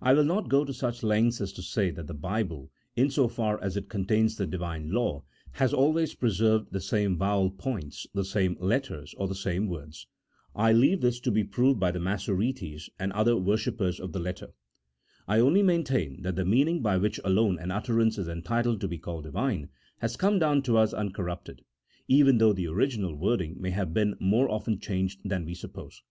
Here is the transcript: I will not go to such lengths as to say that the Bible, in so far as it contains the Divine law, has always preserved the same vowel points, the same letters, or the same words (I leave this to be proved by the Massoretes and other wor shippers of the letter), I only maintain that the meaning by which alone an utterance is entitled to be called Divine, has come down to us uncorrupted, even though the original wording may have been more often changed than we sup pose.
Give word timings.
I 0.00 0.14
will 0.14 0.24
not 0.24 0.48
go 0.48 0.64
to 0.64 0.72
such 0.72 1.02
lengths 1.02 1.42
as 1.42 1.52
to 1.52 1.60
say 1.60 1.90
that 1.90 2.06
the 2.06 2.14
Bible, 2.14 2.70
in 2.96 3.10
so 3.10 3.28
far 3.28 3.62
as 3.62 3.76
it 3.76 3.90
contains 3.90 4.34
the 4.34 4.46
Divine 4.46 4.92
law, 4.92 5.24
has 5.52 5.74
always 5.74 6.14
preserved 6.14 6.72
the 6.72 6.80
same 6.80 7.18
vowel 7.18 7.50
points, 7.50 8.06
the 8.14 8.24
same 8.24 8.56
letters, 8.60 9.14
or 9.18 9.28
the 9.28 9.34
same 9.34 9.66
words 9.68 10.06
(I 10.54 10.72
leave 10.72 11.02
this 11.02 11.20
to 11.20 11.30
be 11.30 11.44
proved 11.44 11.78
by 11.78 11.90
the 11.90 12.00
Massoretes 12.00 12.88
and 12.98 13.12
other 13.12 13.36
wor 13.36 13.58
shippers 13.58 14.00
of 14.00 14.12
the 14.12 14.18
letter), 14.20 14.54
I 15.26 15.38
only 15.38 15.62
maintain 15.62 16.22
that 16.22 16.36
the 16.36 16.46
meaning 16.46 16.80
by 16.80 16.96
which 16.96 17.20
alone 17.22 17.58
an 17.58 17.70
utterance 17.70 18.16
is 18.16 18.26
entitled 18.26 18.80
to 18.80 18.88
be 18.88 18.96
called 18.96 19.24
Divine, 19.24 19.68
has 19.98 20.16
come 20.16 20.38
down 20.38 20.62
to 20.62 20.78
us 20.78 20.94
uncorrupted, 20.94 21.60
even 22.06 22.38
though 22.38 22.54
the 22.54 22.68
original 22.68 23.14
wording 23.14 23.60
may 23.60 23.72
have 23.72 23.92
been 23.92 24.16
more 24.18 24.50
often 24.50 24.80
changed 24.80 25.20
than 25.28 25.44
we 25.44 25.52
sup 25.52 25.74
pose. 25.74 26.02